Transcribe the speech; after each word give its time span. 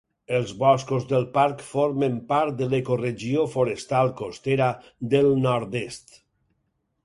Els 0.35 0.51
boscos 0.61 1.03
del 1.11 1.27
parc 1.35 1.61
formen 1.67 2.15
part 2.33 2.57
de 2.63 2.69
l'ecoregió 2.73 3.45
forestal 3.57 4.13
costera 4.25 4.73
del 5.15 5.33
nord-est. 5.47 6.21